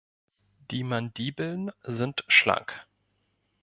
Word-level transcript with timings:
Die 0.71 0.83
Mandibeln 0.83 1.71
sind 1.87 2.25
schlank. 2.27 2.87